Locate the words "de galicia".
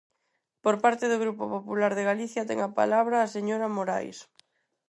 1.95-2.47